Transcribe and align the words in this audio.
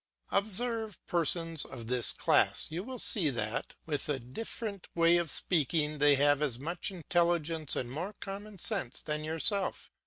Observe 0.31 0.97
persons 1.05 1.63
of 1.63 1.85
this 1.85 2.11
class; 2.11 2.65
you 2.71 2.83
will 2.83 2.97
see 2.97 3.29
that, 3.29 3.75
with 3.85 4.09
a 4.09 4.17
different 4.17 4.87
way 4.95 5.17
of 5.17 5.29
speaking, 5.29 5.99
they 5.99 6.15
have 6.15 6.41
as 6.41 6.57
much 6.57 6.89
intelligence 6.89 7.75
and 7.75 7.91
more 7.91 8.15
common 8.19 8.57
sense 8.57 9.03
than 9.03 9.23
yourself. 9.23 9.91